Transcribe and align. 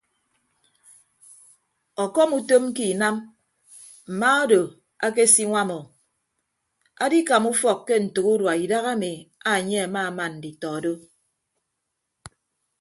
Ọkọm 2.03 2.29
utom 2.37 2.63
ke 2.75 2.83
inam 2.93 3.15
mma 4.11 4.29
odo 4.43 4.61
akesinwam 5.05 5.69
o 5.79 5.81
adikama 7.03 7.47
ufọk 7.53 7.79
ke 7.87 7.95
ntәk 8.03 8.25
urua 8.33 8.53
idaha 8.63 8.89
ami 8.95 9.11
anye 9.51 9.77
amaaman 9.87 10.31
nditọ 10.37 10.71
do. 10.83 10.93